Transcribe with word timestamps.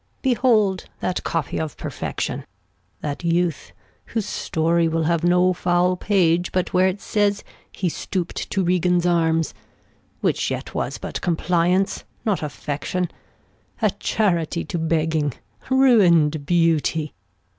Behold 0.23 0.85
that 0.99 1.23
Copy 1.23 1.59
of 1.59 1.77
Perfection, 1.77 2.43
That 3.01 3.23
Youth 3.23 3.71
whose 4.05 4.25
Story 4.25 4.87
will 4.87 5.03
have 5.03 5.23
no 5.23 5.53
foul 5.53 5.95
Page, 5.95 6.51
But 6.51 6.73
where 6.73 6.87
it 6.87 6.99
says 6.99 7.43
he 7.71 7.87
stoopt 7.87 8.49
to 8.49 8.63
Regan's 8.63 9.05
Arms: 9.05 9.53
Which 10.19 10.49
yet 10.49 10.73
was 10.73 10.97
but 10.97 11.21
Compliance, 11.21 12.03
not 12.25 12.41
Affection; 12.41 13.11
A 13.79 13.91
Charity 13.91 14.65
to 14.69 14.79
begging, 14.79 15.35
ruin'd 15.69 16.47
Beauty 16.47 17.13